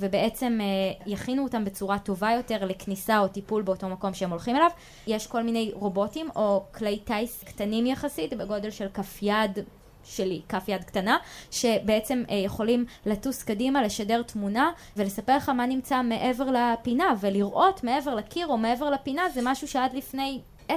[0.00, 0.66] ובעצם אה,
[1.06, 4.70] יכינו אותם בצורה טובה יותר לכניסה או טיפול באותו מקום שהם הולכים אליו.
[5.06, 9.58] יש כל מיני רובוטים או כלי טיס קטנים יחסית בגודל של כף יד
[10.04, 11.16] שלי, כף יד קטנה,
[11.50, 18.14] שבעצם אה, יכולים לטוס קדימה, לשדר תמונה ולספר לך מה נמצא מעבר לפינה, ולראות מעבר
[18.14, 20.72] לקיר או מעבר לפינה זה משהו שעד לפני 10-20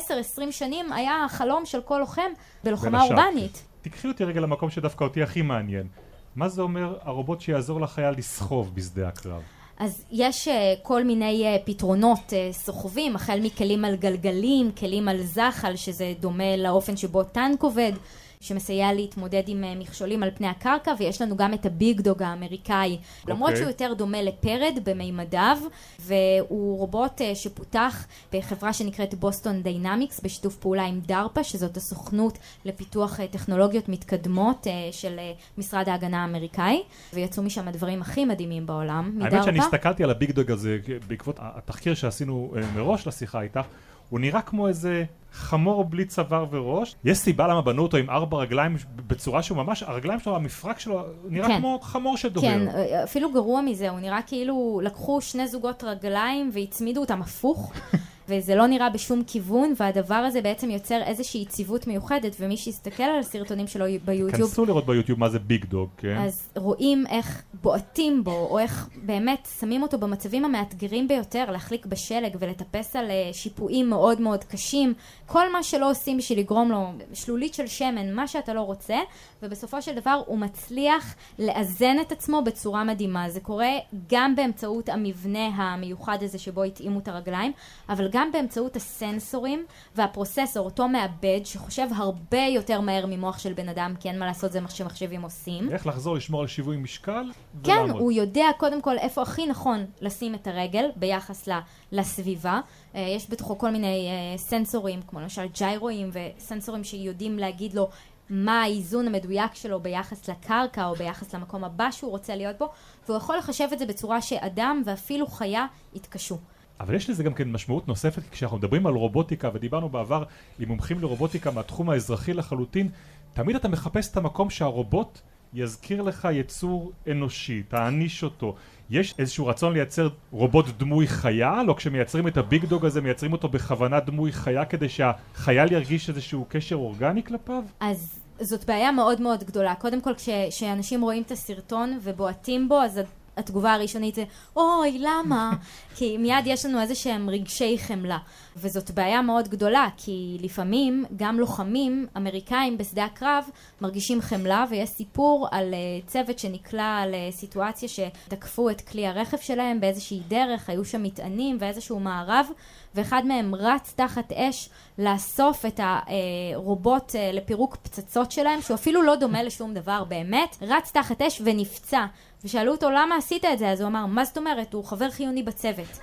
[0.52, 2.32] שנים היה החלום של כל לוחם
[2.64, 3.64] בלוחמה אורבנית.
[3.82, 5.88] תקחי אותי רגע למקום שדווקא אותי הכי מעניין.
[6.36, 9.42] מה זה אומר הרובוט שיעזור לחייל לסחוב בשדה הקרב?
[9.80, 15.22] אז יש uh, כל מיני uh, פתרונות uh, סוחבים, החל מכלים על גלגלים, כלים על
[15.24, 17.92] זחל, שזה דומה לאופן שבו טנק עובד.
[18.40, 22.24] שמסייע להתמודד עם אה, מכשולים על פני הקרקע, ויש לנו גם את ה Big Dog
[22.24, 23.32] האמריקאי, okay.
[23.32, 23.58] למרות אוקיי.
[23.58, 25.58] שהוא יותר דומה לפרד במימדיו,
[26.00, 33.20] והוא רובוט אה, שפותח בחברה שנקראת Boston Dynamics, בשיתוף פעולה עם DARPA, שזאת הסוכנות לפיתוח
[33.20, 35.20] אה, טכנולוגיות מתקדמות של
[35.58, 39.36] משרד ההגנה האמריקאי, ויצאו משם הדברים הכי מדהימים בעולם, מ DARPA.
[39.36, 43.68] האמת שאני הסתכלתי על ה Big Dog הזה בעקבות התחקיר שעשינו מראש לשיחה איתך.
[44.10, 46.96] הוא נראה כמו איזה חמור בלי צוואר וראש.
[47.04, 48.76] יש סיבה למה בנו אותו עם ארבע רגליים
[49.08, 51.60] בצורה שהוא ממש, הרגליים שלו, המפרק שלו, נראה כן.
[51.60, 52.48] כמו חמור שדוהר.
[52.48, 52.68] כן,
[53.04, 57.74] אפילו גרוע מזה, הוא נראה כאילו לקחו שני זוגות רגליים והצמידו אותם הפוך.
[58.30, 63.20] וזה לא נראה בשום כיוון, והדבר הזה בעצם יוצר איזושהי יציבות מיוחדת, ומי שיסתכל על
[63.20, 64.50] הסרטונים שלו ביוטיוב...
[64.50, 66.18] כנסו לראות ביוטיוב מה זה ביג דוג, כן?
[66.18, 72.38] אז רואים איך בועטים בו, או איך באמת שמים אותו במצבים המאתגרים ביותר, להחליק בשלג
[72.40, 74.94] ולטפס על אה, שיפועים מאוד מאוד קשים,
[75.26, 78.98] כל מה שלא עושים בשביל לגרום לו שלולית של שמן, מה שאתה לא רוצה,
[79.44, 83.30] ובסופו של דבר הוא מצליח לאזן את עצמו בצורה מדהימה.
[83.30, 83.72] זה קורה
[84.10, 87.52] גם באמצעות המבנה המיוחד הזה שבו התאימו את הרגליים,
[87.90, 93.94] אבל גם באמצעות הסנסורים והפרוססור, אותו מעבד, שחושב הרבה יותר מהר ממוח של בן אדם,
[94.00, 95.70] כי אין מה לעשות, זה מה שמחשבים עושים.
[95.72, 97.32] איך לחזור לשמור על שיווי משקל?
[97.64, 98.02] כן, ולעמוד.
[98.02, 101.50] הוא יודע קודם כל איפה הכי נכון לשים את הרגל ביחס
[101.92, 102.60] לסביבה.
[102.96, 107.90] אה, יש בתוכו כל מיני אה, סנסורים, כמו למשל ג'יירואים וסנסורים שיודעים להגיד לו
[108.30, 112.70] מה האיזון המדויק שלו ביחס לקרקע או ביחס למקום הבא שהוא רוצה להיות בו,
[113.08, 116.38] והוא יכול לחשב את זה בצורה שאדם ואפילו חיה יתקשו.
[116.80, 120.24] אבל יש לזה גם כן משמעות נוספת, כי כשאנחנו מדברים על רובוטיקה, ודיברנו בעבר
[120.60, 122.90] עם מומחים לרובוטיקה מהתחום האזרחי לחלוטין,
[123.34, 125.20] תמיד אתה מחפש את המקום שהרובוט
[125.54, 128.56] יזכיר לך יצור אנושי, תעניש אותו.
[128.90, 133.48] יש איזשהו רצון לייצר רובוט דמוי חייל, או כשמייצרים את הביג דוג הזה, מייצרים אותו
[133.50, 137.64] בכוונה דמוי חיה כדי שהחייל ירגיש איזשהו קשר אורגני כלפיו?
[137.80, 139.76] אז זאת בעיה מאוד מאוד גדולה.
[139.76, 143.00] קודם כל, כש- כשאנשים רואים את הסרטון ובועטים בו, אז
[143.38, 144.24] התגובה הראשונית זה,
[144.56, 145.52] אוי, למה?
[145.96, 148.18] כי מיד יש לנו איזה שהם רגשי חמלה.
[148.60, 153.50] וזאת בעיה מאוד גדולה, כי לפעמים גם לוחמים אמריקאים בשדה הקרב
[153.82, 160.20] מרגישים חמלה, ויש סיפור על uh, צוות שנקלע לסיטואציה שתקפו את כלי הרכב שלהם באיזושהי
[160.28, 162.48] דרך, היו שם מטענים ואיזשהו מערב,
[162.96, 169.16] ואחד מהם רץ תחת אש לאסוף את הרובוט uh, לפירוק פצצות שלהם, שהוא אפילו לא
[169.16, 172.06] דומה לשום דבר באמת, רץ תחת אש ונפצע.
[172.44, 174.74] ושאלו אותו למה עשית את זה, אז הוא אמר, מה זאת אומרת?
[174.74, 176.00] הוא חבר חיוני בצוות.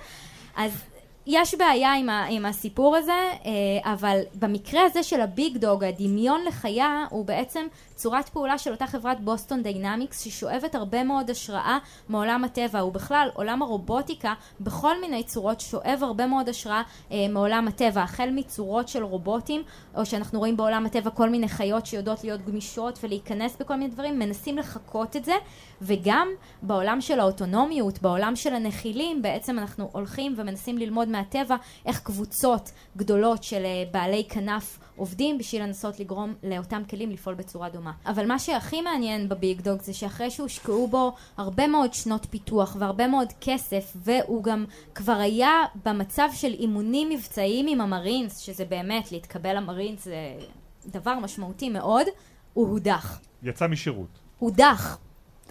[0.55, 0.71] אז
[1.27, 5.83] יש בעיה עם, ה, עם הסיפור הזה, אה, אבל במקרה הזה של ה Big Dog,
[5.83, 11.77] הדמיון לחיה הוא בעצם צורת פעולה של אותה חברת Boston Dynamics ששואבת הרבה מאוד השראה
[12.09, 16.81] מעולם הטבע ובכלל עולם הרובוטיקה בכל מיני צורות שואב הרבה מאוד השראה
[17.11, 19.63] אה, מעולם הטבע החל מצורות של רובוטים
[19.95, 24.19] או שאנחנו רואים בעולם הטבע כל מיני חיות שיודעות להיות גמישות ולהיכנס בכל מיני דברים
[24.19, 25.33] מנסים לחקות את זה
[25.81, 26.27] וגם
[26.61, 31.55] בעולם של האוטונומיות בעולם של הנחילים בעצם אנחנו הולכים ומנסים ללמוד מהטבע
[31.85, 37.69] איך קבוצות גדולות של אה, בעלי כנף עובדים בשביל לנסות לגרום לאותם כלים לפעול בצורה
[37.69, 37.84] דומה.
[38.05, 43.07] אבל מה שהכי מעניין בביג דוג זה שאחרי שהושקעו בו הרבה מאוד שנות פיתוח והרבה
[43.07, 45.51] מאוד כסף והוא גם כבר היה
[45.85, 50.15] במצב של אימונים מבצעיים עם המרינס שזה באמת להתקבל למרינס זה
[50.85, 52.07] דבר משמעותי מאוד
[52.53, 53.19] הוא הודח.
[53.43, 54.19] יצא משירות.
[54.39, 54.97] הודח.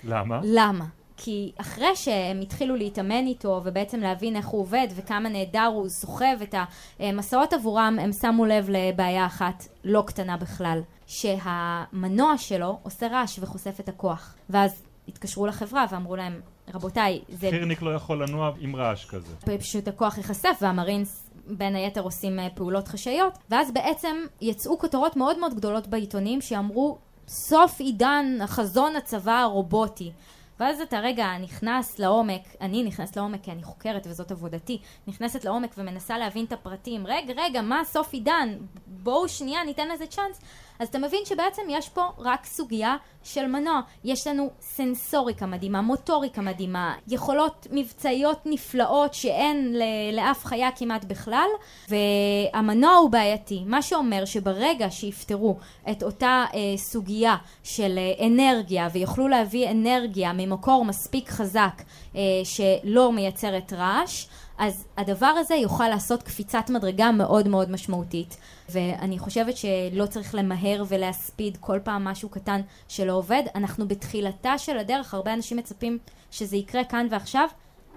[0.04, 0.40] למה?
[0.44, 0.84] למה?
[1.16, 6.36] כי אחרי שהם התחילו להתאמן איתו ובעצם להבין איך הוא עובד וכמה נהדר הוא סוחב
[6.42, 6.54] את
[6.98, 13.80] המסעות עבורם, הם שמו לב לבעיה אחת לא קטנה בכלל, שהמנוע שלו עושה רעש וחושף
[13.80, 14.34] את הכוח.
[14.50, 16.40] ואז התקשרו לחברה ואמרו להם,
[16.74, 17.50] רבותיי, זה...
[17.50, 19.36] חירניק לא יכול לנוע עם רעש כזה.
[19.58, 25.38] פשוט הכוח ייחשף והמרינס בין היתר עושים אה, פעולות חשאיות ואז בעצם יצאו כותרות מאוד
[25.38, 26.98] מאוד גדולות בעיתונים שאמרו
[27.28, 30.12] סוף עידן החזון הצבא הרובוטי
[30.60, 35.74] ואז אתה רגע נכנס לעומק, אני נכנס לעומק כי אני חוקרת וזאת עבודתי, נכנסת לעומק
[35.78, 40.40] ומנסה להבין את הפרטים, רגע רגע מה סוף עידן, בואו שנייה ניתן לזה צ'אנס,
[40.78, 46.42] אז אתה מבין שבעצם יש פה רק סוגיה של מנוע, יש לנו סנסוריקה מדהימה, מוטוריקה
[46.42, 49.76] מדהימה, יכולות מבצעיות נפלאות שאין
[50.12, 51.48] לאף חיה כמעט בכלל,
[51.88, 55.56] והמנוע הוא בעייתי, מה שאומר שברגע שיפתרו
[55.90, 61.82] את אותה אה, סוגיה של אה, אנרגיה ויוכלו להביא אנרגיה ממקור מספיק חזק
[62.16, 64.26] אה, שלא מייצרת רעש,
[64.58, 68.36] אז הדבר הזה יוכל לעשות קפיצת מדרגה מאוד מאוד משמעותית.
[68.70, 73.42] ואני חושבת שלא צריך למהר ולהספיד כל פעם משהו קטן שלא עובד.
[73.54, 75.98] אנחנו בתחילתה של הדרך, הרבה אנשים מצפים
[76.30, 77.48] שזה יקרה כאן ועכשיו.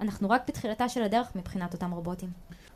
[0.01, 2.29] אנחנו רק בתחילתה של הדרך מבחינת אותם רובוטים.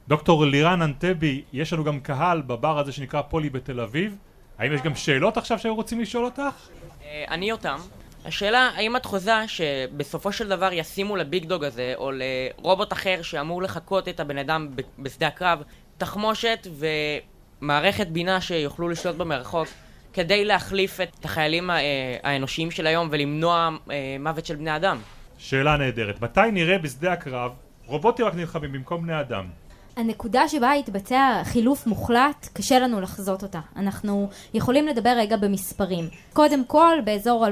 [0.08, 4.18] דוקטור לירן אנטבי, יש לנו גם קהל בבר הזה שנקרא פולי בתל אביב.
[4.58, 6.70] האם יש גם שאלות עכשיו שהיו רוצים לשאול אותך?
[7.04, 7.78] אה, אני אותם.
[8.26, 13.62] השאלה, האם את חוזה שבסופו של דבר ישימו לביג דוג הזה, או לרובוט אחר שאמור
[13.62, 14.68] לחקות את הבן אדם
[15.00, 15.62] בשדה הקרב,
[15.98, 16.68] תחמושת
[17.62, 19.68] ומערכת בינה שיוכלו לשלוט במרחוק,
[20.14, 21.70] כדי להחליף את החיילים
[22.24, 24.98] האנושיים של היום ולמנוע אה, מוות של בני אדם?
[25.38, 26.22] שאלה נהדרת.
[26.22, 27.52] מתי נראה בשדה הקרב
[27.86, 29.46] רובוטים רק נלחמים במקום בני אדם?
[29.96, 33.60] הנקודה שבה התבצע חילוף מוחלט, קשה לנו לחזות אותה.
[33.76, 36.10] אנחנו יכולים לדבר רגע במספרים.
[36.34, 37.46] קודם כל, באזור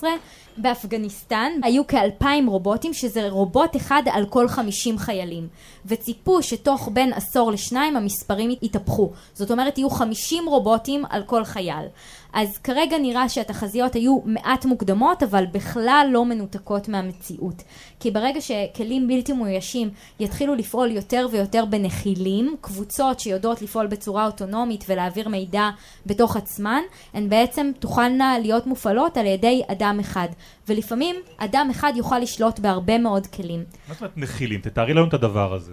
[0.00, 0.04] 2010-2011,
[0.56, 5.48] באפגניסטן היו כאלפיים רובוטים, שזה רובוט אחד על כל חמישים חיילים.
[5.86, 9.10] וציפו שתוך בין עשור לשניים המספרים יתהפכו.
[9.34, 11.86] זאת אומרת, יהיו חמישים רובוטים על כל חייל.
[12.32, 17.62] אז כרגע נראה שהתחזיות היו מעט מוקדמות, אבל בכלל לא מנותקות מהמציאות.
[18.00, 19.90] כי ברגע שכלים בלתי מאוישים
[20.20, 25.70] יתחילו לפעול יותר ויותר בנחילים, קבוצות שיודעות לפעול בצורה אוטונומית ולהעביר מידע
[26.06, 26.80] בתוך עצמן,
[27.14, 30.28] הן בעצם תוכלנה להיות מופעלות על ידי אדם אחד.
[30.68, 33.64] ולפעמים אדם אחד יוכל לשלוט בהרבה מאוד כלים.
[33.88, 34.60] מה זאת אומרת נחילים?
[34.60, 35.72] תתארי לנו את הדבר הזה.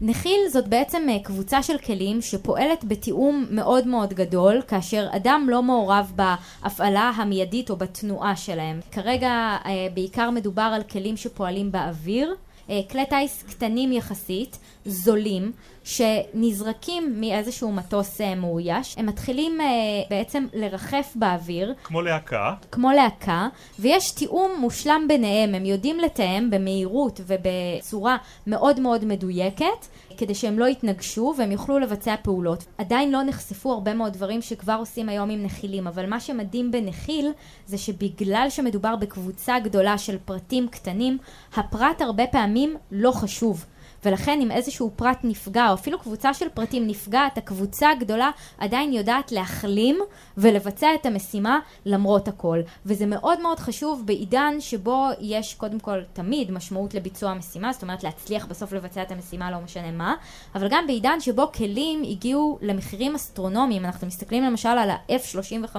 [0.00, 5.62] נחיל זאת בעצם אה, קבוצה של כלים שפועלת בתיאום מאוד מאוד גדול, כאשר אדם לא
[5.62, 8.80] מעורב בהפעלה המיידית או בתנועה שלהם.
[8.92, 12.34] כרגע אה, בעיקר מדובר על כלים שפועלים באוויר.
[12.70, 15.52] אה, כלי טיס קטנים יחסית, זולים,
[15.84, 18.94] שנזרקים מאיזשהו מטוס אה, מאויש.
[18.98, 19.66] הם מתחילים אה,
[20.10, 21.74] בעצם לרחף באוויר.
[21.84, 22.54] כמו להקה.
[22.72, 25.54] כמו להקה, ויש תיאום מושלם ביניהם.
[25.54, 28.16] הם יודעים לתאם במהירות ובצורה
[28.46, 29.86] מאוד מאוד מדויקת.
[30.16, 32.64] כדי שהם לא יתנגשו והם יוכלו לבצע פעולות.
[32.78, 37.30] עדיין לא נחשפו הרבה מאוד דברים שכבר עושים היום עם נחילים, אבל מה שמדהים בנחיל
[37.66, 41.18] זה שבגלל שמדובר בקבוצה גדולה של פרטים קטנים,
[41.56, 43.64] הפרט הרבה פעמים לא חשוב.
[44.04, 49.32] ולכן אם איזשהו פרט נפגע, או אפילו קבוצה של פרטים נפגעת, הקבוצה הגדולה עדיין יודעת
[49.32, 49.98] להחלים
[50.36, 52.60] ולבצע את המשימה למרות הכל.
[52.86, 58.04] וזה מאוד מאוד חשוב בעידן שבו יש קודם כל תמיד משמעות לביצוע המשימה, זאת אומרת
[58.04, 60.14] להצליח בסוף לבצע את המשימה לא משנה מה,
[60.54, 65.76] אבל גם בעידן שבו כלים הגיעו למחירים אסטרונומיים, אנחנו מסתכלים למשל על ה-F-35,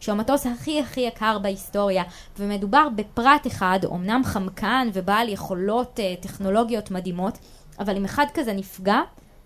[0.00, 2.04] שהוא המטוס הכי הכי יקר בהיסטוריה,
[2.38, 7.38] ומדובר בפרט אחד, אמנם חמקן ובעל יכולות uh, טכנולוגיות מדהימות,
[7.78, 9.00] אבל אם אחד כזה נפגע,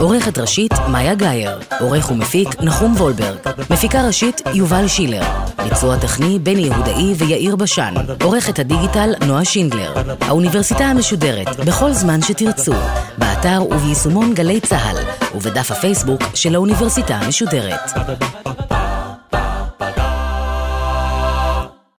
[0.00, 1.58] עורכת ראשית, מאיה גאייר.
[1.80, 3.36] עורך ומפיק, נחום וולברג.
[3.70, 5.22] מפיקה ראשית, יובל שילר.
[5.64, 7.94] ביצוע טכני, בני יהודאי ויאיר בשן.
[8.22, 9.92] עורכת הדיגיטל, נועה שינדלר.
[10.20, 12.72] האוניברסיטה המשודרת, בכל זמן שתרצו.
[13.18, 14.96] באתר וביישומון גלי צה"ל,
[15.34, 17.92] ובדף הפייסבוק של האוניברסיטה המשודרת.